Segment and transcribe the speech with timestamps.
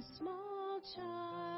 [0.00, 1.55] Small child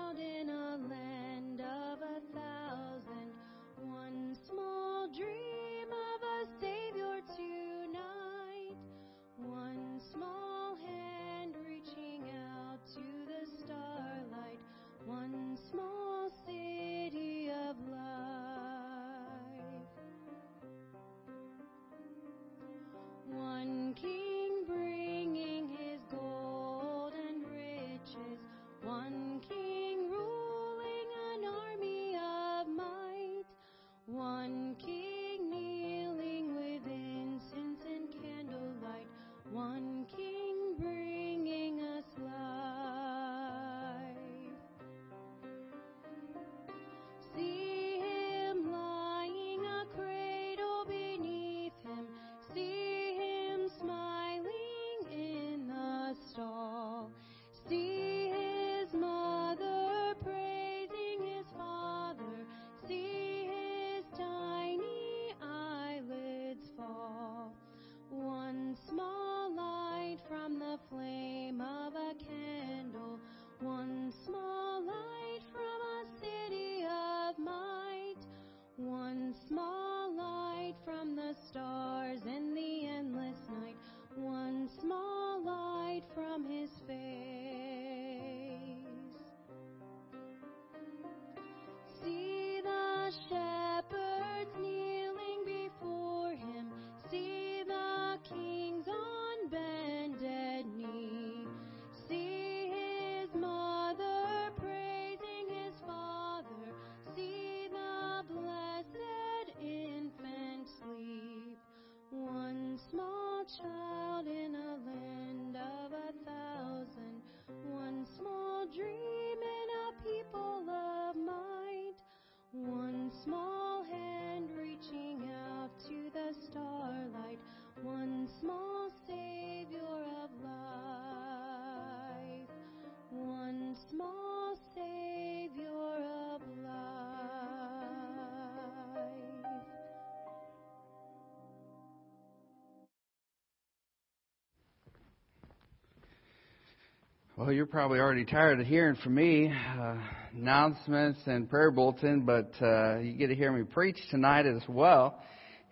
[147.39, 149.95] Well, you're probably already tired of hearing from me, uh,
[150.35, 155.23] announcements and prayer bulletin, but uh, you get to hear me preach tonight as well.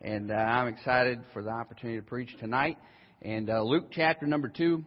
[0.00, 2.78] And uh, I'm excited for the opportunity to preach tonight.
[3.20, 4.84] And uh, Luke chapter number two,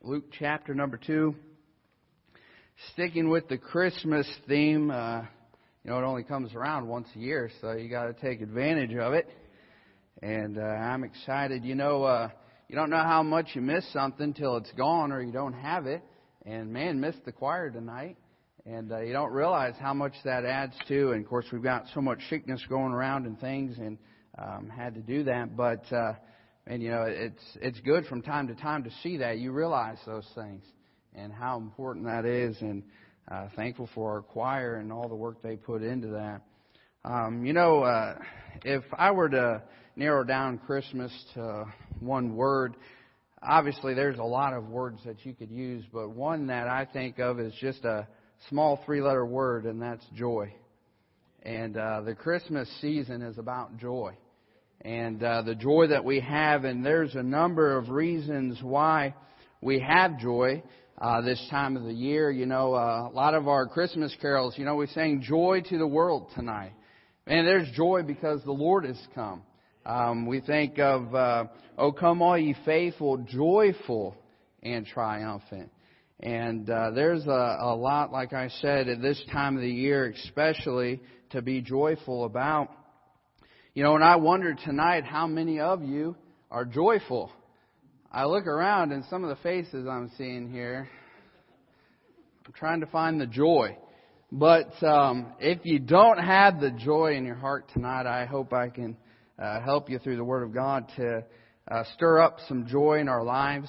[0.00, 1.34] Luke chapter number two,
[2.94, 4.90] sticking with the Christmas theme.
[4.90, 5.24] Uh,
[5.84, 8.96] you know, it only comes around once a year, so you got to take advantage
[8.96, 9.28] of it.
[10.22, 11.62] And uh, I'm excited.
[11.62, 12.30] You know,
[12.70, 15.84] you don't know how much you miss something till it's gone or you don't have
[15.84, 16.02] it.
[16.44, 18.16] And man, missed the choir tonight.
[18.64, 21.12] And uh, you don't realize how much that adds to.
[21.12, 23.98] And of course, we've got so much sickness going around and things, and
[24.38, 25.56] um, had to do that.
[25.56, 26.14] But uh,
[26.66, 29.98] and you know, it's it's good from time to time to see that you realize
[30.06, 30.62] those things
[31.14, 32.56] and how important that is.
[32.60, 32.84] And
[33.30, 36.42] uh, thankful for our choir and all the work they put into that.
[37.04, 38.16] Um, you know, uh,
[38.64, 39.62] if I were to
[39.96, 41.64] narrow down Christmas to
[42.00, 42.76] one word,
[43.42, 47.18] obviously there's a lot of words that you could use, but one that I think
[47.18, 48.06] of is just a
[48.48, 50.52] small three-letter word, and that's joy.
[51.42, 54.16] And uh, the Christmas season is about joy,
[54.82, 59.14] and uh, the joy that we have, and there's a number of reasons why
[59.60, 60.62] we have joy.
[60.98, 64.54] Uh, this time of the year, you know, uh, a lot of our Christmas carols,
[64.56, 66.74] you know, we sang "Joy to the World" tonight,
[67.26, 69.42] and there's joy because the Lord has come.
[69.84, 71.44] Um, we think of, uh,
[71.76, 74.16] "Oh come all ye faithful, joyful
[74.62, 75.70] and triumphant."
[76.20, 80.10] And uh, there's a, a lot, like I said, at this time of the year,
[80.10, 81.00] especially
[81.30, 82.68] to be joyful about.
[83.74, 86.14] You know, and I wonder tonight how many of you
[86.50, 87.32] are joyful.
[88.12, 90.88] I look around and some of the faces I'm seeing here,
[92.46, 93.78] I'm trying to find the joy.
[94.30, 98.68] But um, if you don't have the joy in your heart tonight, I hope I
[98.68, 98.96] can
[99.42, 101.24] uh, help you through the Word of God to
[101.70, 103.68] uh, stir up some joy in our lives.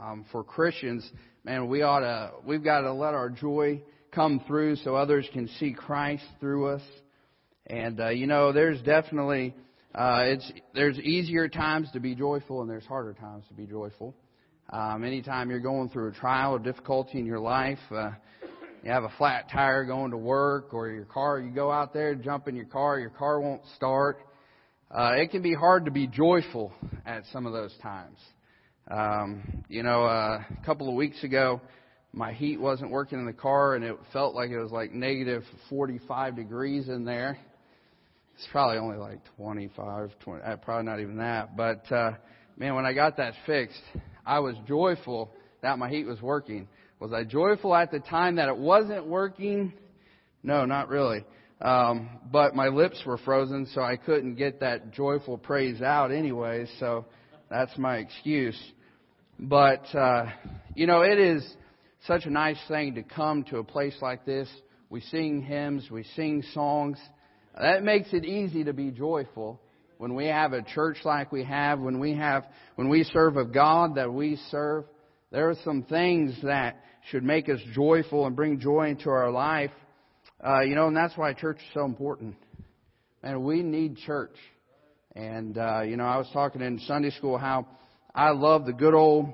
[0.00, 1.08] Um, for Christians,
[1.44, 5.48] man, we ought to, we've got to let our joy come through so others can
[5.60, 6.82] see Christ through us.
[7.68, 9.54] And uh, you know, there's definitely
[9.94, 14.16] uh, it's there's easier times to be joyful and there's harder times to be joyful.
[14.70, 18.10] Um, anytime you're going through a trial or difficulty in your life, uh,
[18.82, 22.16] you have a flat tire going to work, or your car, you go out there,
[22.16, 24.18] jump in your car, your car won't start.
[24.92, 26.70] Uh, it can be hard to be joyful
[27.06, 28.18] at some of those times.
[28.90, 31.62] Um, you know, uh, a couple of weeks ago,
[32.12, 35.44] my heat wasn't working in the car and it felt like it was like negative
[35.70, 37.38] 45 degrees in there.
[38.34, 41.56] It's probably only like 25, 20, uh, probably not even that.
[41.56, 42.12] But, uh,
[42.58, 43.80] man, when I got that fixed,
[44.26, 46.68] I was joyful that my heat was working.
[47.00, 49.72] Was I joyful at the time that it wasn't working?
[50.42, 51.24] No, not really.
[51.62, 56.66] Um, but my lips were frozen, so I couldn't get that joyful praise out anyway,
[56.80, 57.06] so
[57.48, 58.60] that's my excuse.
[59.38, 60.26] But, uh,
[60.74, 61.46] you know, it is
[62.06, 64.48] such a nice thing to come to a place like this.
[64.90, 66.98] We sing hymns, we sing songs.
[67.58, 69.60] That makes it easy to be joyful
[69.98, 72.44] when we have a church like we have, when we have,
[72.74, 74.84] when we serve a God that we serve.
[75.30, 79.70] There are some things that should make us joyful and bring joy into our life.
[80.44, 82.34] Uh, you know, and that's why church is so important.
[83.22, 84.34] And we need church.
[85.14, 87.68] And, uh, you know, I was talking in Sunday school how
[88.12, 89.32] I love the good old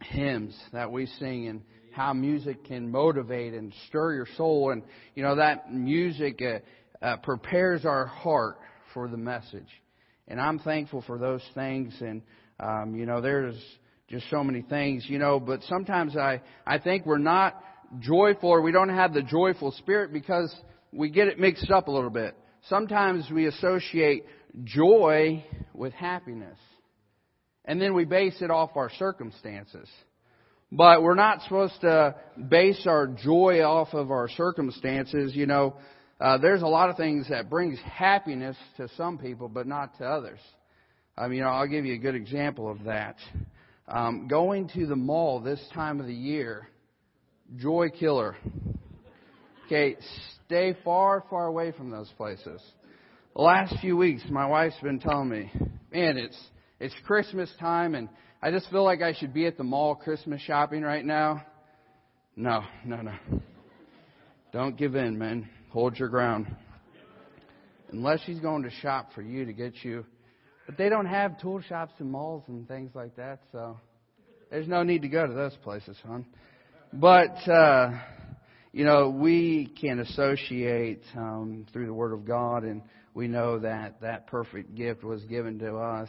[0.00, 1.60] hymns that we sing and
[1.92, 4.70] how music can motivate and stir your soul.
[4.70, 4.82] And,
[5.14, 8.56] you know, that music uh, uh, prepares our heart
[8.94, 9.68] for the message.
[10.26, 11.94] And I'm thankful for those things.
[12.00, 12.22] And,
[12.58, 13.56] um, you know, there's
[14.08, 17.62] just so many things, you know, but sometimes I, I think we're not
[17.98, 20.54] joyful or we don't have the joyful spirit because
[20.92, 22.36] we get it mixed up a little bit.
[22.68, 24.24] Sometimes we associate
[24.64, 25.44] joy
[25.74, 26.58] with happiness.
[27.64, 29.88] And then we base it off our circumstances.
[30.72, 32.14] But we're not supposed to
[32.48, 35.34] base our joy off of our circumstances.
[35.34, 35.76] You know,
[36.20, 40.04] uh, there's a lot of things that brings happiness to some people, but not to
[40.04, 40.38] others.
[41.16, 43.16] I mean, I'll give you a good example of that.
[43.88, 46.68] Um, going to the mall this time of the year,
[47.56, 48.36] joy killer.
[49.66, 49.96] Okay,
[50.46, 52.60] stay far, far away from those places.
[53.34, 55.50] The last few weeks, my wife's been telling me,
[55.92, 56.38] man, it's
[56.80, 58.08] it's Christmas time, and
[58.42, 61.44] I just feel like I should be at the mall Christmas shopping right now.
[62.34, 63.12] No, no, no.
[64.52, 65.48] Don't give in, man.
[65.70, 66.46] Hold your ground.
[67.92, 70.04] Unless she's going to shop for you to get you.
[70.66, 73.78] But they don't have tool shops and malls and things like that, so
[74.50, 76.24] there's no need to go to those places, hon.
[76.92, 77.92] But, uh,
[78.72, 82.82] you know, we can associate um, through the Word of God, and
[83.14, 86.08] we know that that perfect gift was given to us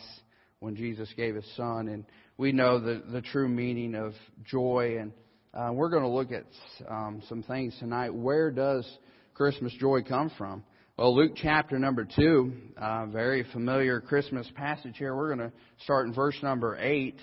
[0.60, 2.04] when Jesus gave His Son, and
[2.38, 4.14] we know the, the true meaning of
[4.44, 4.98] joy.
[5.00, 5.12] And
[5.54, 6.46] uh, we're going to look at
[6.90, 8.12] um, some things tonight.
[8.12, 8.90] Where does
[9.36, 10.64] Christmas joy come from?
[10.98, 15.16] Well, Luke chapter number two, uh, very familiar Christmas passage here.
[15.16, 17.20] We're going to start in verse number eight.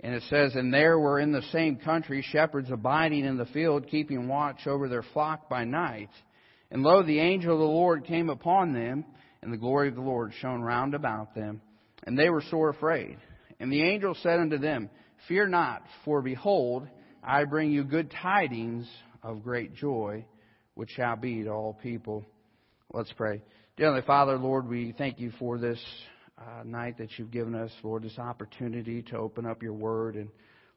[0.00, 3.88] And it says, And there were in the same country shepherds abiding in the field,
[3.88, 6.10] keeping watch over their flock by night.
[6.70, 9.04] And lo, the angel of the Lord came upon them,
[9.42, 11.60] and the glory of the Lord shone round about them
[12.04, 13.18] and they were sore afraid.
[13.58, 14.90] And the angel said unto them,
[15.26, 16.86] Fear not, for behold,
[17.22, 18.86] I bring you good tidings
[19.22, 20.24] of great joy,
[20.74, 22.24] which shall be to all people.
[22.92, 23.42] Let's pray.
[23.76, 25.82] Dear Heavenly Father, Lord, we thank you for this
[26.38, 30.16] uh, night that you've given us, Lord, this opportunity to open up your word.
[30.16, 30.28] And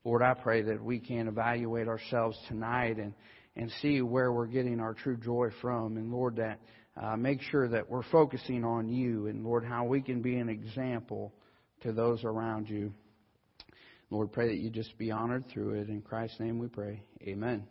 [0.04, 3.14] Lord, I pray that we can evaluate ourselves tonight and,
[3.56, 5.98] and see where we're getting our true joy from.
[5.98, 6.60] And Lord, that
[7.02, 10.50] uh, make sure that we're focusing on you and, Lord, how we can be an
[10.50, 11.34] example
[11.82, 12.94] to those around you.
[14.10, 15.90] Lord, pray that you just be honored through it.
[15.90, 17.04] In Christ's name we pray.
[17.24, 17.66] Amen.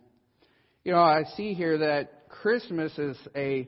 [0.83, 3.67] You know, I see here that Christmas is a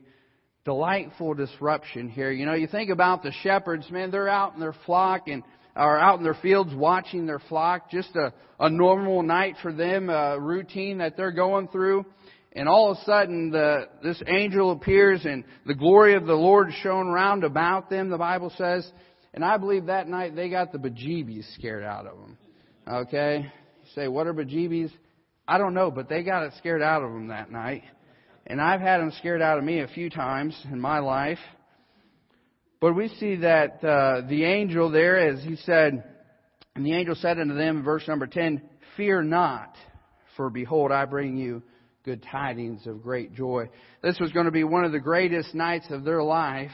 [0.66, 2.32] delightful disruption here.
[2.32, 5.44] You know, you think about the shepherds, man, they're out in their flock and
[5.76, 7.90] are out in their fields watching their flock.
[7.90, 12.06] Just a, a normal night for them, a routine that they're going through.
[12.54, 16.70] And all of a sudden, the, this angel appears and the glory of the Lord
[16.82, 18.90] shone round about them, the Bible says.
[19.34, 22.38] And I believe that night they got the bejeebies scared out of them.
[22.88, 23.42] Okay?
[23.44, 24.92] You say, what are bejeebies?
[25.48, 27.84] I don't know, but they got it scared out of them that night.
[28.50, 31.38] And I've had them scared out of me a few times in my life.
[32.82, 36.04] But we see that uh, the angel there, as he said,
[36.76, 38.62] and the angel said unto them verse number 10,
[38.98, 39.76] Fear not,
[40.36, 41.62] for behold, I bring you
[42.04, 43.70] good tidings of great joy.
[44.02, 46.72] This was going to be one of the greatest nights of their life,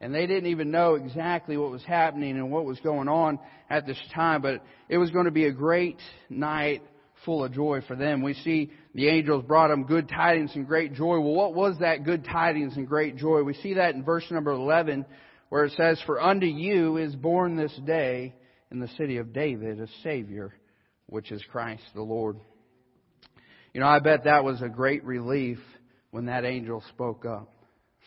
[0.00, 3.86] and they didn't even know exactly what was happening and what was going on at
[3.86, 5.98] this time, but it was going to be a great
[6.28, 6.82] night
[7.24, 8.22] full of joy for them.
[8.22, 11.20] We see the angels brought him good tidings and great joy.
[11.20, 13.44] Well, what was that good tidings and great joy?
[13.44, 15.06] We see that in verse number 11
[15.50, 18.34] where it says, For unto you is born this day
[18.72, 20.52] in the city of David a Savior,
[21.06, 22.38] which is Christ the Lord.
[23.72, 25.58] You know, I bet that was a great relief
[26.10, 27.54] when that angel spoke up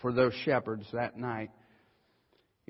[0.02, 1.52] for those shepherds that night.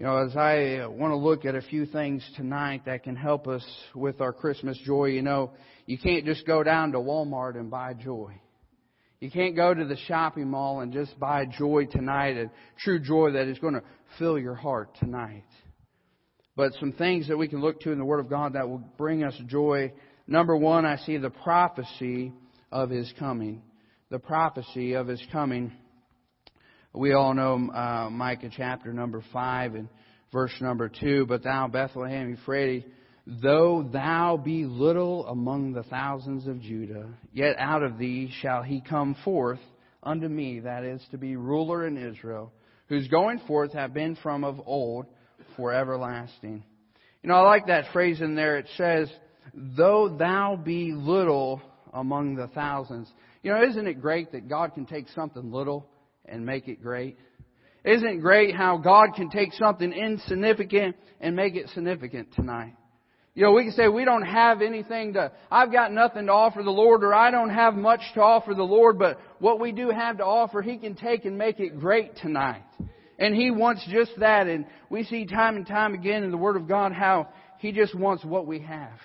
[0.02, 3.48] You know, as I want to look at a few things tonight that can help
[3.48, 5.52] us with our Christmas joy, you know,
[5.86, 8.34] you can't just go down to Walmart and buy joy.
[9.20, 13.34] You can't go to the shopping mall and just buy joy tonight, a true joy
[13.34, 13.84] that is going to
[14.18, 15.46] fill your heart tonight.
[16.56, 18.82] But some things that we can look to in the Word of God that will
[18.98, 19.94] bring us joy.
[20.26, 22.34] Number one, I see the prophecy
[22.72, 23.62] of His coming.
[24.10, 25.72] The prophecy of His coming.
[26.94, 29.88] We all know uh, Micah chapter number 5 and
[30.34, 31.26] verse number 2.
[31.26, 32.84] But thou, Bethlehem Ephraim,
[33.26, 38.82] though thou be little among the thousands of Judah, yet out of thee shall he
[38.82, 39.62] come forth
[40.04, 42.52] unto me, that is, to be ruler in Israel,
[42.88, 45.06] whose going forth have been from of old
[45.56, 46.62] for everlasting.
[47.24, 48.58] You know, I like that phrase in there.
[48.58, 49.10] It says,
[49.54, 51.62] though thou be little
[51.94, 53.10] among the thousands.
[53.44, 55.88] You know, isn't it great that God can take something little
[56.26, 57.18] and make it great?
[57.84, 62.76] Isn't great how God can take something insignificant and make it significant tonight?
[63.34, 66.64] You know, we can say we don't have anything to, I've got nothing to offer
[66.64, 69.90] the Lord or I don't have much to offer the Lord, but what we do
[69.90, 72.64] have to offer, He can take and make it great tonight.
[73.18, 74.48] And He wants just that.
[74.48, 77.96] And we see time and time again in the Word of God how He just
[77.96, 79.00] wants what we have.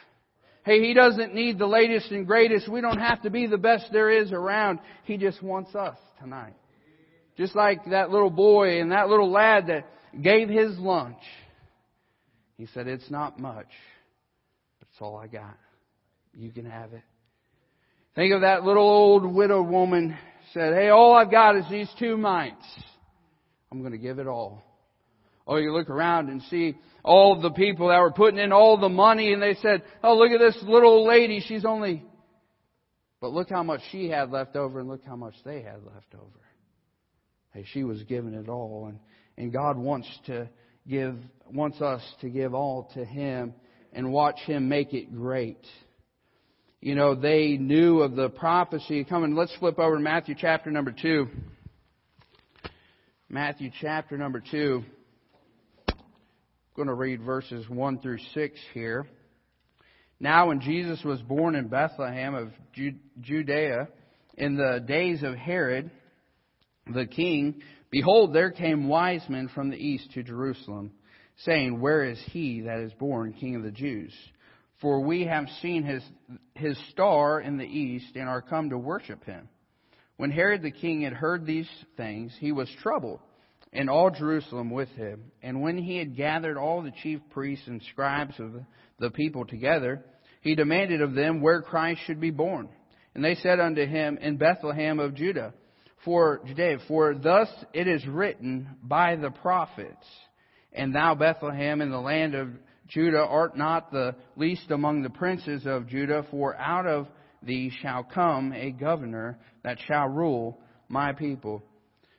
[0.64, 2.68] Hey, He doesn't need the latest and greatest.
[2.68, 4.80] We don't have to be the best there is around.
[5.04, 6.54] He just wants us tonight.
[7.36, 9.86] Just like that little boy and that little lad that
[10.20, 11.18] gave his lunch.
[12.56, 13.68] He said, It's not much,
[14.78, 15.56] but it's all I got.
[16.34, 17.02] You can have it.
[18.14, 20.16] Think of that little old widow woman
[20.54, 22.64] said, Hey, all I've got is these two mites.
[23.70, 24.62] I'm going to give it all.
[25.46, 26.74] Oh, you look around and see
[27.04, 30.30] all the people that were putting in all the money and they said, Oh, look
[30.30, 31.44] at this little lady.
[31.46, 32.02] She's only,
[33.20, 36.14] but look how much she had left over and look how much they had left
[36.14, 36.45] over.
[37.56, 38.84] Hey, she was giving it all.
[38.86, 38.98] And,
[39.38, 40.50] and God wants to
[40.86, 41.16] give,
[41.50, 43.54] wants us to give all to Him
[43.94, 45.64] and watch Him make it great.
[46.82, 49.34] You know, they knew of the prophecy coming.
[49.34, 51.28] Let's flip over to Matthew chapter number 2.
[53.30, 54.84] Matthew chapter number 2.
[55.88, 55.96] I'm
[56.76, 59.06] going to read verses 1 through 6 here.
[60.20, 62.50] Now, when Jesus was born in Bethlehem of
[63.22, 63.88] Judea
[64.34, 65.90] in the days of Herod,
[66.86, 70.92] the king, behold, there came wise men from the east to Jerusalem,
[71.38, 74.12] saying, Where is he that is born king of the Jews?
[74.80, 76.02] For we have seen his,
[76.54, 79.48] his star in the east and are come to worship him.
[80.16, 83.20] When Herod the king had heard these things, he was troubled,
[83.72, 85.32] and all Jerusalem with him.
[85.42, 88.52] And when he had gathered all the chief priests and scribes of
[88.98, 90.04] the people together,
[90.40, 92.68] he demanded of them where Christ should be born.
[93.14, 95.52] And they said unto him, In Bethlehem of Judah
[96.06, 100.06] for Judea, for thus it is written by the prophets,
[100.72, 102.48] and thou Bethlehem in the land of
[102.86, 107.08] Judah art not the least among the princes of Judah, for out of
[107.42, 111.64] thee shall come a governor that shall rule my people.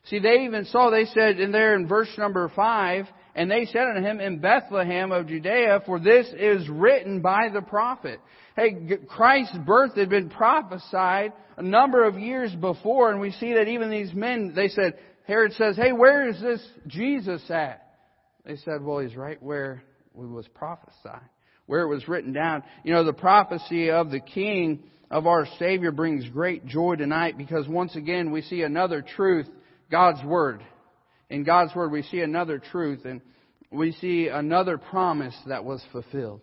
[0.04, 3.82] See, they even saw, they said in there in verse number five, and they said
[3.82, 8.20] unto him, In Bethlehem of Judea, for this is written by the prophet.
[8.56, 13.68] Hey, Christ's birth had been prophesied a number of years before, and we see that
[13.68, 14.94] even these men, they said,
[15.26, 17.86] Herod says, Hey, where is this Jesus at?
[18.44, 19.82] They said, Well, he's right where
[20.14, 21.28] it was prophesied,
[21.66, 22.62] where it was written down.
[22.82, 27.68] You know, the prophecy of the King of our Savior brings great joy tonight because
[27.68, 29.48] once again we see another truth,
[29.90, 30.62] God's Word.
[31.30, 33.20] In God's Word we see another truth and
[33.70, 36.40] we see another promise that was fulfilled.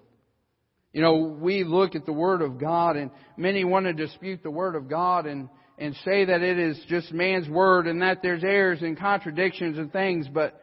[0.93, 4.51] You know, we look at the Word of God and many want to dispute the
[4.51, 8.43] Word of God and, and say that it is just man's Word and that there's
[8.43, 10.61] errors and contradictions and things, but,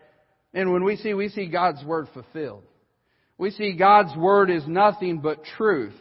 [0.55, 2.62] and when we see, we see God's Word fulfilled.
[3.37, 5.93] We see God's Word is nothing but truth.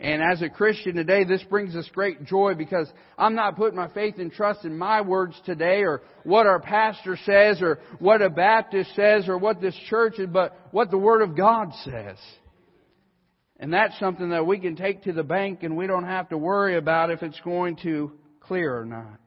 [0.00, 3.88] And as a Christian today, this brings us great joy because I'm not putting my
[3.88, 8.30] faith and trust in my words today or what our pastor says or what a
[8.30, 12.16] Baptist says or what this church is, but what the Word of God says.
[13.58, 16.38] And that's something that we can take to the bank and we don't have to
[16.38, 19.18] worry about if it's going to clear or not.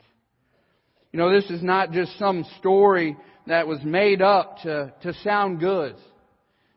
[1.12, 5.60] You know, this is not just some story that was made up to, to sound
[5.60, 5.96] good.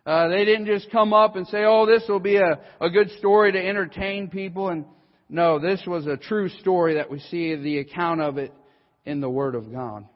[0.07, 3.11] Uh, they didn't just come up and say, oh, this will be a, a good
[3.19, 4.69] story to entertain people.
[4.69, 4.85] And
[5.31, 8.53] no, this was a true story that we see the account of it
[9.07, 10.07] in the Word of God.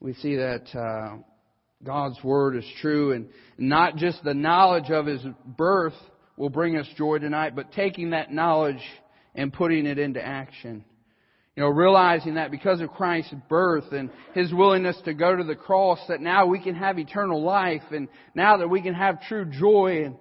[0.00, 1.18] We see that uh,
[1.84, 3.28] God's Word is true and
[3.58, 5.94] not just the knowledge of His birth
[6.38, 8.82] will bring us joy tonight, but taking that knowledge
[9.34, 10.84] and putting it into action.
[11.58, 15.56] You know, realizing that because of Christ's birth and His willingness to go to the
[15.56, 19.44] cross, that now we can have eternal life and now that we can have true
[19.44, 20.14] joy and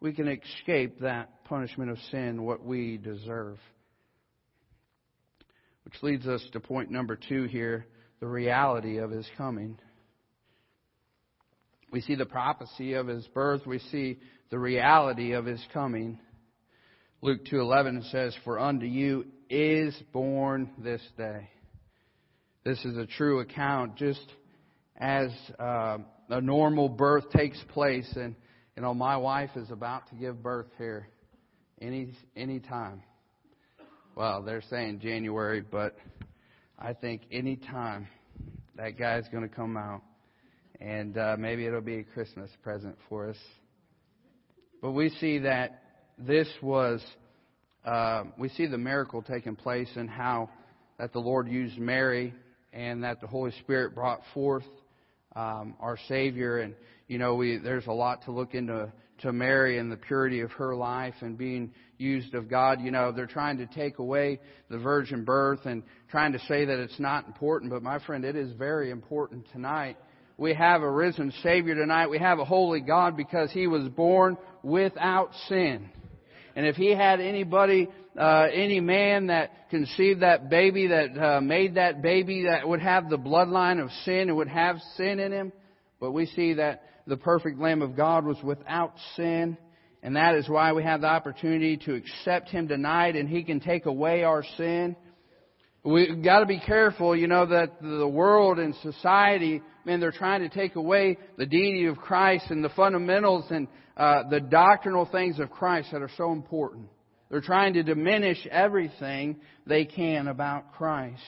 [0.00, 3.58] we can escape that punishment of sin, what we deserve.
[5.84, 7.84] Which leads us to point number two here,
[8.20, 9.78] the reality of His coming.
[11.92, 13.66] We see the prophecy of His birth.
[13.66, 16.18] We see the reality of His coming.
[17.20, 21.50] Luke 2:11 says, "For unto you is born this day."
[22.64, 24.26] This is a true account, just
[24.96, 28.34] as uh, a normal birth takes place, and
[28.76, 31.08] you know my wife is about to give birth here,
[31.80, 33.02] any any time.
[34.14, 35.96] Well, they're saying January, but
[36.78, 38.08] I think any time
[38.76, 40.02] that guy's going to come out,
[40.80, 43.36] and uh, maybe it'll be a Christmas present for us.
[44.82, 45.82] But we see that
[46.18, 47.00] this was,
[47.88, 50.50] uh, we see the miracle taking place and how
[50.98, 52.34] that the Lord used Mary
[52.74, 54.66] and that the Holy Spirit brought forth
[55.34, 56.58] um, our Savior.
[56.58, 56.74] And,
[57.06, 58.92] you know, we, there's a lot to look into
[59.22, 62.82] to Mary and the purity of her life and being used of God.
[62.82, 66.78] You know, they're trying to take away the virgin birth and trying to say that
[66.78, 67.70] it's not important.
[67.70, 69.96] But my friend, it is very important tonight.
[70.36, 72.08] We have a risen Savior tonight.
[72.08, 75.88] We have a holy God because He was born without sin.
[76.58, 77.86] And if he had anybody,
[78.18, 83.08] uh, any man that conceived that baby, that uh, made that baby, that would have
[83.08, 85.52] the bloodline of sin and would have sin in him,
[86.00, 89.56] but we see that the perfect Lamb of God was without sin,
[90.02, 93.60] and that is why we have the opportunity to accept him tonight, and he can
[93.60, 94.96] take away our sin.
[95.84, 100.42] We've got to be careful, you know, that the world and society, man, they're trying
[100.42, 103.66] to take away the deity of Christ and the fundamentals and
[103.96, 106.88] uh, the doctrinal things of Christ that are so important.
[107.30, 111.22] They're trying to diminish everything they can about Christ.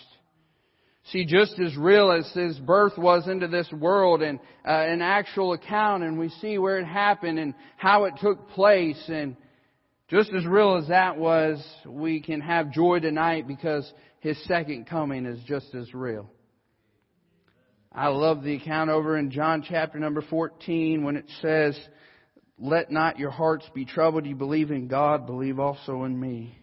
[1.04, 5.54] See, just as real as his birth was into this world and uh, an actual
[5.54, 9.36] account, and we see where it happened and how it took place, and
[10.08, 15.24] just as real as that was, we can have joy tonight because his second coming
[15.24, 16.30] is just as real.
[17.92, 21.78] I love the account over in John chapter number 14 when it says,
[22.56, 24.26] let not your hearts be troubled.
[24.26, 26.56] You believe in God, believe also in me.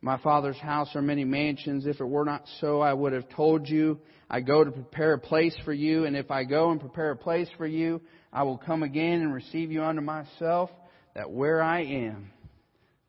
[0.00, 1.86] My Father's house are many mansions.
[1.86, 3.98] If it were not so, I would have told you.
[4.28, 7.16] I go to prepare a place for you, and if I go and prepare a
[7.16, 10.70] place for you, I will come again and receive you unto myself,
[11.14, 12.30] that where I am,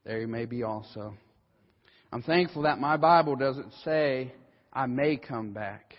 [0.06, 1.16] there you may be also.
[2.14, 4.34] I'm thankful that my Bible doesn't say,
[4.72, 5.96] I may come back.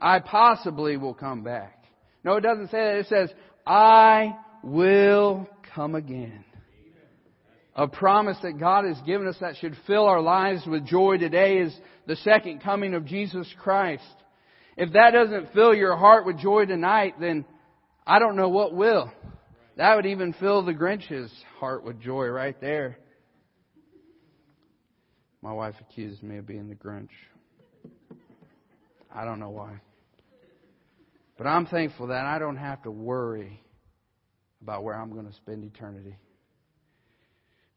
[0.00, 1.84] I possibly will come back.
[2.24, 2.96] No, it doesn't say that.
[2.98, 3.30] It says,
[3.66, 6.44] I will come again.
[7.74, 11.58] A promise that God has given us that should fill our lives with joy today
[11.58, 11.74] is
[12.06, 14.02] the second coming of Jesus Christ.
[14.76, 17.44] If that doesn't fill your heart with joy tonight, then
[18.06, 19.10] I don't know what will.
[19.76, 22.98] That would even fill the Grinch's heart with joy right there.
[25.42, 27.08] My wife accused me of being the Grinch.
[29.14, 29.80] I don't know why.
[31.40, 33.62] But I'm thankful that I don't have to worry
[34.60, 36.14] about where I'm going to spend eternity.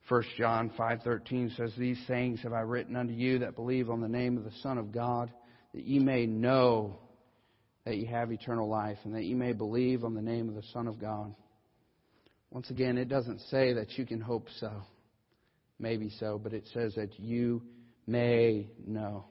[0.09, 4.09] 1 John 5:13 says these things have I written unto you that believe on the
[4.09, 5.31] name of the Son of God
[5.73, 6.99] that ye may know
[7.85, 10.67] that ye have eternal life and that ye may believe on the name of the
[10.73, 11.33] Son of God.
[12.51, 14.73] Once again, it doesn't say that you can hope so.
[15.79, 17.61] Maybe so, but it says that you
[18.07, 19.23] may know.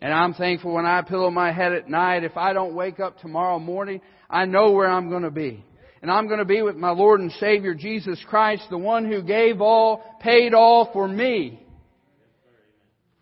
[0.00, 3.18] And I'm thankful when I pillow my head at night, if I don't wake up
[3.18, 5.64] tomorrow morning, I know where I'm going to be
[6.02, 9.22] and I'm going to be with my Lord and Savior Jesus Christ, the one who
[9.22, 11.64] gave all, paid all for me.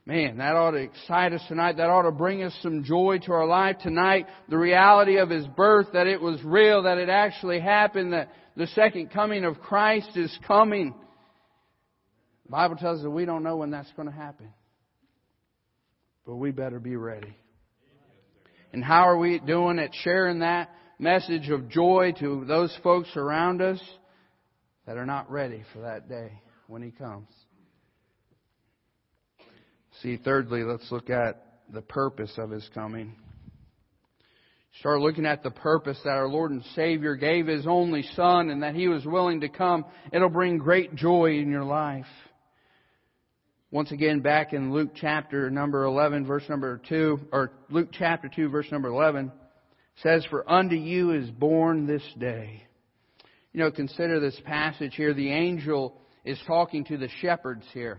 [0.05, 1.79] Man, that ought to excite us tonight.
[1.79, 4.27] That ought to bring us some joy to our life tonight.
[4.49, 8.69] The reality of His birth, that it was real, that it actually happened, that the
[8.69, 10.95] second coming of Christ is coming.
[12.45, 14.53] The Bible tells us that we don't know when that's going to happen.
[16.27, 17.37] But we better be ready.
[18.73, 20.71] And how are we doing at sharing that?
[20.99, 23.81] message of joy to those folks around us
[24.87, 27.29] that are not ready for that day when He comes.
[30.03, 33.15] See, thirdly, let's look at the purpose of His coming.
[34.81, 38.63] Start looking at the purpose that our Lord and Savior gave His only Son and
[38.63, 39.85] that He was willing to come.
[40.13, 42.07] It'll bring great joy in your life.
[43.73, 48.49] Once again, back in Luke chapter number 11, verse number 2, or Luke chapter 2,
[48.49, 49.33] verse number 11
[50.03, 52.63] says, For unto you is born this day.
[53.53, 55.15] You know, consider this passage here.
[55.15, 57.99] The angel is talking to the shepherds here.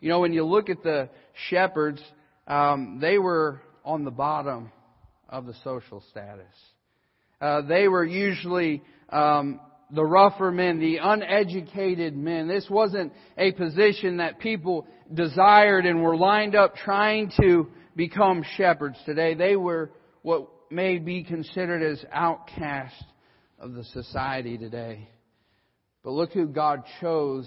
[0.00, 1.08] You know, when you look at the
[1.48, 2.02] shepherds,
[2.46, 4.70] um, they were on the bottom
[5.30, 6.54] of the social status.
[7.40, 9.60] Uh, they were usually um,
[9.92, 12.48] the rougher men, the uneducated men.
[12.48, 18.96] This wasn't a position that people desired and were lined up trying to become shepherds
[19.04, 19.34] today.
[19.34, 19.90] They were
[20.22, 23.04] what may be considered as outcasts
[23.58, 25.08] of the society today.
[26.02, 27.46] But look who God chose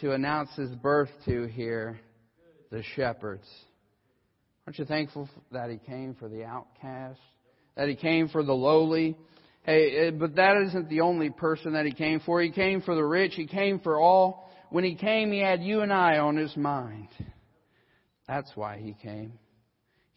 [0.00, 2.00] to announce his birth to here
[2.70, 3.46] the shepherds.
[4.66, 7.20] Aren't you thankful that he came for the outcast?
[7.76, 9.16] That he came for the lowly?
[9.62, 12.40] Hey, eh, but that isn't the only person that he came for.
[12.40, 13.34] He came for the rich.
[13.34, 14.50] He came for all.
[14.70, 17.08] When he came, he had you and I on his mind.
[18.26, 19.32] That's why he came.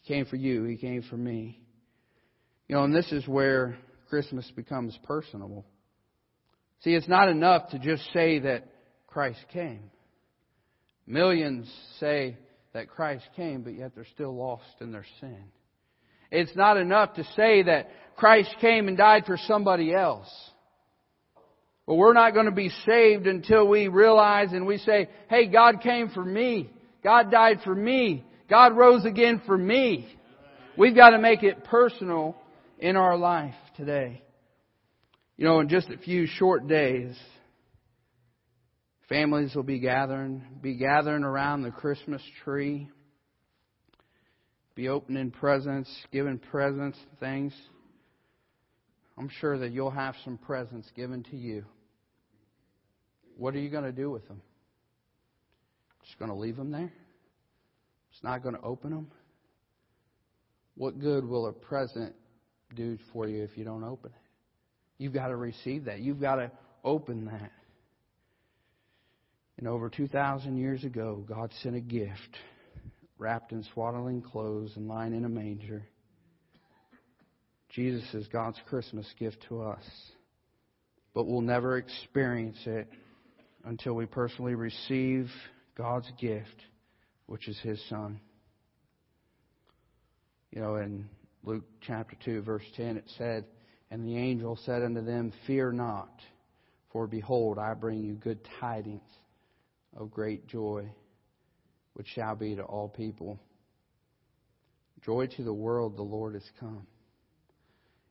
[0.01, 0.63] He came for you.
[0.63, 1.59] He came for me.
[2.67, 3.77] You know, and this is where
[4.09, 5.65] Christmas becomes personable.
[6.81, 8.65] See, it's not enough to just say that
[9.07, 9.89] Christ came.
[11.05, 12.37] Millions say
[12.73, 15.45] that Christ came, but yet they're still lost in their sin.
[16.33, 20.27] It's not enough to say that Christ came and died for somebody else.
[21.85, 25.81] But we're not going to be saved until we realize and we say, hey, God
[25.81, 26.71] came for me.
[27.03, 28.25] God died for me.
[28.49, 30.07] God rose again for me.
[30.75, 32.35] We've got to make it personal
[32.79, 34.23] in our life today.
[35.37, 37.15] You know, in just a few short days,
[39.07, 42.89] families will be gathering, be gathering around the Christmas tree,
[44.75, 47.53] be opening presents, giving presents, things.
[49.17, 51.65] I'm sure that you'll have some presents given to you.
[53.37, 54.41] What are you going to do with them?
[56.05, 56.91] Just going to leave them there?
[58.11, 59.11] It's not going to open them?
[60.75, 62.15] What good will a present
[62.75, 64.21] do for you if you don't open it?
[64.97, 65.99] You've got to receive that.
[65.99, 66.51] You've got to
[66.83, 67.51] open that.
[69.57, 72.37] And over 2,000 years ago, God sent a gift
[73.17, 75.83] wrapped in swaddling clothes and lying in a manger.
[77.69, 79.83] Jesus is God's Christmas gift to us.
[81.13, 82.87] But we'll never experience it
[83.65, 85.29] until we personally receive
[85.75, 86.61] God's gift,
[87.27, 88.19] which is His Son.
[90.51, 91.09] You know, in
[91.43, 93.45] Luke chapter 2, verse 10, it said,
[93.89, 96.19] And the angel said unto them, Fear not,
[96.91, 99.01] for behold, I bring you good tidings
[99.95, 100.89] of great joy,
[101.93, 103.39] which shall be to all people.
[105.05, 106.87] Joy to the world, the Lord has come.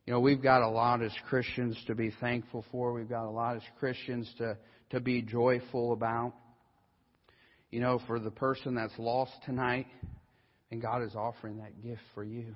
[0.07, 2.93] You know, we've got a lot as Christians to be thankful for.
[2.93, 4.57] We've got a lot as Christians to,
[4.91, 6.35] to be joyful about.
[7.71, 9.87] You know, for the person that's lost tonight,
[10.71, 12.55] and God is offering that gift for you.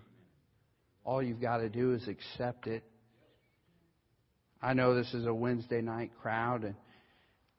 [1.04, 2.82] All you've got to do is accept it.
[4.60, 6.74] I know this is a Wednesday night crowd, and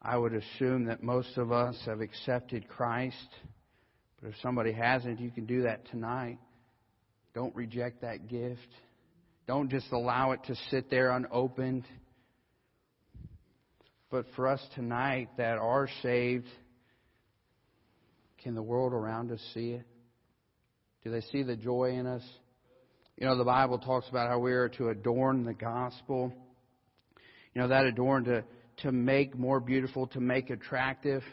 [0.02, 3.16] I would assume that most of us have accepted Christ.
[4.22, 6.40] But if somebody hasn't, you can do that tonight.
[7.34, 8.68] Don't reject that gift.
[9.48, 11.86] Don't just allow it to sit there unopened.
[14.10, 16.48] But for us tonight that are saved,
[18.44, 19.86] can the world around us see it?
[21.04, 22.24] Do they see the joy in us?
[23.18, 26.34] You know, the Bible talks about how we are to adorn the gospel.
[27.54, 28.44] You know, that adorn to,
[28.78, 31.24] to make more beautiful, to make attractive.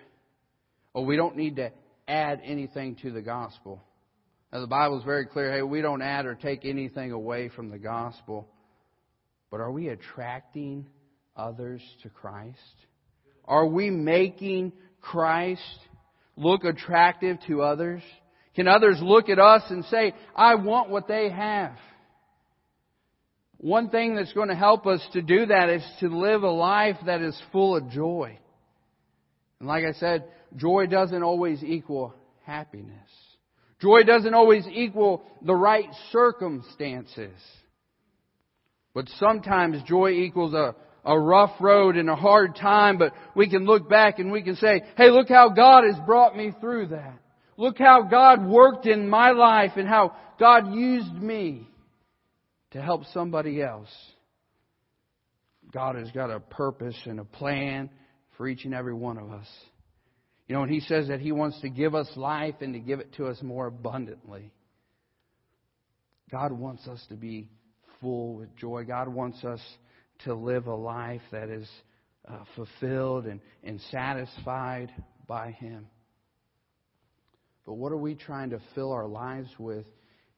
[0.95, 1.71] Well, we don't need to
[2.09, 3.83] add anything to the gospel.
[4.53, 7.71] Now, the Bible is very clear hey, we don't add or take anything away from
[7.71, 8.49] the gospel.
[9.51, 10.87] But are we attracting
[11.37, 12.59] others to Christ?
[13.45, 15.61] Are we making Christ
[16.37, 18.03] look attractive to others?
[18.57, 21.77] Can others look at us and say, I want what they have?
[23.59, 26.97] One thing that's going to help us to do that is to live a life
[27.07, 28.39] that is full of joy.
[29.59, 30.25] And like I said,
[30.57, 32.15] joy doesn't always equal
[32.45, 32.93] happiness.
[33.81, 37.39] Joy doesn't always equal the right circumstances.
[38.95, 43.65] But sometimes joy equals a, a rough road and a hard time, but we can
[43.65, 47.19] look back and we can say, hey, look how God has brought me through that.
[47.57, 51.69] Look how God worked in my life and how God used me
[52.71, 53.93] to help somebody else.
[55.73, 57.91] God has got a purpose and a plan
[58.37, 59.47] for each and every one of us.
[60.47, 63.01] You know, and He says that He wants to give us life and to give
[63.01, 64.53] it to us more abundantly.
[66.31, 67.49] God wants us to be
[68.01, 68.85] full with joy.
[68.85, 69.61] God wants us
[70.25, 71.69] to live a life that is
[72.29, 74.91] uh, fulfilled and, and satisfied
[75.27, 75.87] by Him.
[77.67, 79.87] But what are we trying to fill our lives with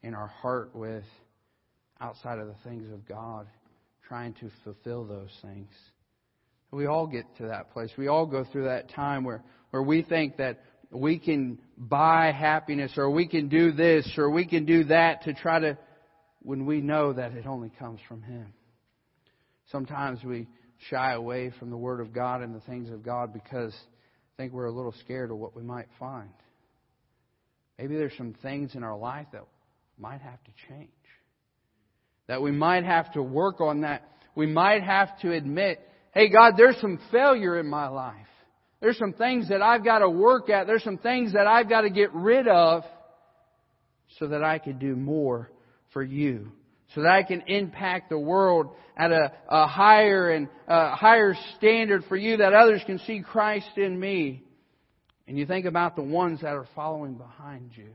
[0.02, 1.04] and our heart with
[2.00, 3.46] outside of the things of God?
[4.06, 5.68] Trying to fulfill those things.
[6.70, 7.90] We all get to that place.
[7.96, 12.92] We all go through that time where, where we think that we can buy happiness
[12.96, 15.78] or we can do this or we can do that to try to,
[16.42, 18.52] when we know that it only comes from Him.
[19.70, 20.46] Sometimes we
[20.90, 24.52] shy away from the Word of God and the things of God because I think
[24.52, 26.30] we're a little scared of what we might find.
[27.78, 29.44] Maybe there's some things in our life that
[29.98, 30.90] might have to change.
[32.28, 34.08] That we might have to work on that.
[34.34, 35.80] We might have to admit,
[36.12, 38.14] hey God, there's some failure in my life.
[38.80, 40.66] There's some things that I've got to work at.
[40.66, 42.84] There's some things that I've got to get rid of
[44.18, 45.50] so that I can do more
[45.92, 46.52] for you.
[46.94, 52.04] So that I can impact the world at a, a higher and a higher standard
[52.08, 54.42] for you that others can see Christ in me.
[55.26, 57.88] And you think about the ones that are following behind you.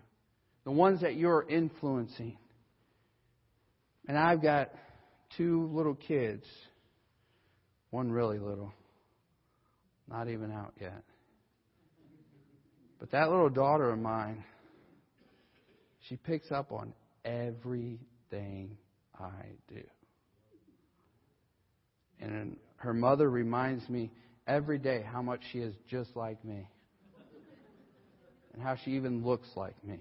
[0.66, 2.38] The ones that you're influencing.
[4.08, 4.72] And I've got
[5.38, 6.44] two little kids.
[7.92, 8.74] One really little.
[10.12, 11.04] Not even out yet.
[13.00, 14.44] But that little daughter of mine,
[16.08, 16.94] she picks up on
[17.24, 18.78] everything
[19.18, 19.84] I do.
[22.20, 24.12] And her mother reminds me
[24.48, 26.68] every day how much she is just like me.
[28.54, 30.00] And how she even looks like me,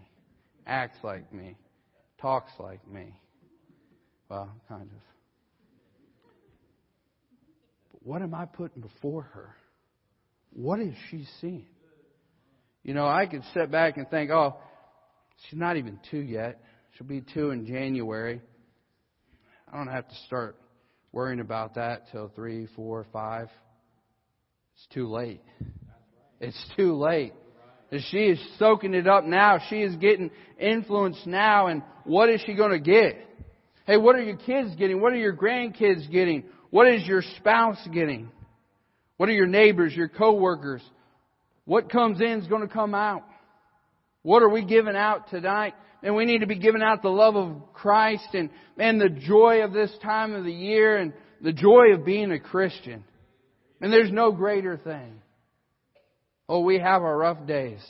[0.67, 1.57] acts like me,
[2.21, 3.15] talks like me.
[4.29, 5.03] Well, kind of.
[7.93, 9.55] But what am I putting before her?
[10.53, 11.67] What is she seeing?
[12.83, 14.57] You know, I could sit back and think, oh,
[15.49, 16.61] she's not even two yet.
[16.97, 18.41] She'll be two in January.
[19.71, 20.57] I don't have to start
[21.13, 23.49] worrying about that till three, four, five.
[24.75, 25.43] It's too late.
[26.41, 27.35] It's too late.
[27.93, 29.59] And she is soaking it up now.
[29.69, 31.67] She is getting influence now.
[31.67, 33.17] And what is she going to get?
[33.87, 35.01] Hey, what are your kids getting?
[35.01, 36.45] What are your grandkids getting?
[36.71, 38.31] What is your spouse getting?
[39.21, 40.81] What are your neighbors, your coworkers?
[41.67, 43.23] What comes in is going to come out.
[44.23, 45.75] What are we giving out tonight?
[46.03, 49.63] And we need to be giving out the love of Christ and, and the joy
[49.63, 53.05] of this time of the year and the joy of being a Christian.
[53.83, 55.21] And there's no greater thing.
[56.49, 57.87] Oh, we have our rough days.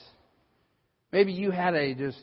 [1.12, 2.18] Maybe you had a just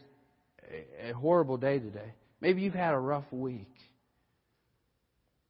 [1.02, 2.12] a horrible day today.
[2.42, 3.72] Maybe you've had a rough week.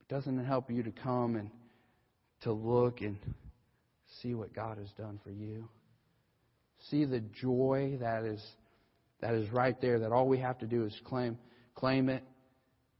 [0.09, 1.49] Doesn't it help you to come and
[2.41, 3.17] to look and
[4.21, 5.67] see what God has done for you.
[6.89, 8.43] See the joy that is
[9.21, 11.37] that is right there that all we have to do is claim
[11.75, 12.23] claim it.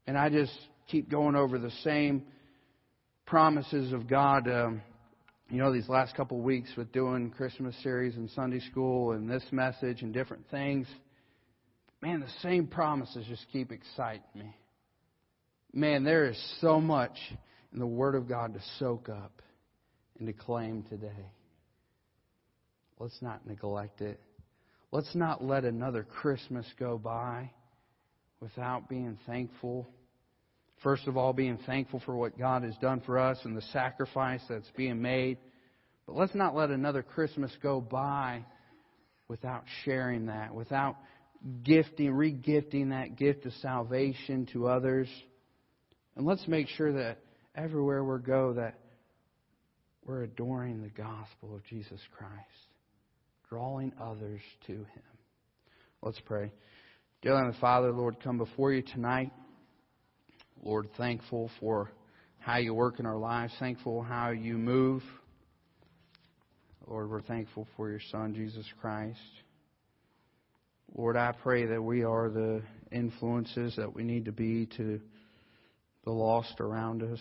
[0.07, 0.53] And I just
[0.87, 2.23] keep going over the same
[3.25, 4.81] promises of God um,
[5.49, 9.29] you know these last couple of weeks with doing Christmas series and Sunday school and
[9.29, 10.87] this message and different things.
[12.01, 14.55] Man, the same promises just keep exciting me.
[15.73, 17.17] Man, there is so much
[17.73, 19.41] in the Word of God to soak up
[20.19, 21.31] and to claim today.
[22.99, 24.19] Let's not neglect it.
[24.91, 27.51] Let's not let another Christmas go by
[28.39, 29.87] without being thankful.
[30.83, 34.41] First of all, being thankful for what God has done for us and the sacrifice
[34.47, 35.37] that's being made.
[36.05, 38.45] But let's not let another Christmas go by
[39.27, 40.95] without sharing that, without
[41.63, 45.09] gifting, regifting that gift of salvation to others.
[46.15, 47.17] And let's make sure that
[47.55, 48.75] everywhere we go that
[50.07, 52.31] we're adoring the gospel of Jesus Christ,
[53.49, 55.03] drawing others to Him.
[56.01, 56.51] Let's pray.
[57.21, 59.31] Dear Heavenly Father, Lord, come before you tonight.
[60.63, 61.91] Lord, thankful for
[62.39, 65.03] how you work in our lives, thankful how you move.
[66.87, 69.19] Lord, we're thankful for your Son, Jesus Christ.
[70.95, 72.61] Lord, I pray that we are the
[72.93, 75.01] influences that we need to be to
[76.05, 77.19] the lost around us.